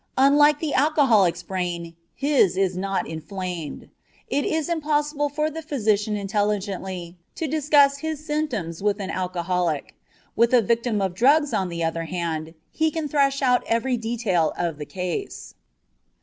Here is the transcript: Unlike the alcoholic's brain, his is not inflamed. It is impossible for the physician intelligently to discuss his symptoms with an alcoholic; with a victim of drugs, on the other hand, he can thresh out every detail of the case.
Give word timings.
Unlike 0.17 0.61
the 0.61 0.73
alcoholic's 0.73 1.43
brain, 1.43 1.95
his 2.15 2.57
is 2.57 2.75
not 2.75 3.07
inflamed. 3.07 3.91
It 4.29 4.45
is 4.45 4.67
impossible 4.67 5.29
for 5.29 5.51
the 5.51 5.61
physician 5.61 6.17
intelligently 6.17 7.17
to 7.35 7.45
discuss 7.45 7.99
his 7.99 8.25
symptoms 8.25 8.81
with 8.81 8.99
an 8.99 9.11
alcoholic; 9.11 9.93
with 10.35 10.55
a 10.55 10.61
victim 10.63 11.01
of 11.03 11.13
drugs, 11.13 11.53
on 11.53 11.69
the 11.69 11.83
other 11.83 12.05
hand, 12.05 12.55
he 12.71 12.89
can 12.89 13.07
thresh 13.07 13.43
out 13.43 13.63
every 13.67 13.95
detail 13.95 14.53
of 14.57 14.79
the 14.79 14.87
case. 14.87 15.53